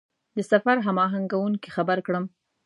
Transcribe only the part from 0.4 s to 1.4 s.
سفر هماهنګ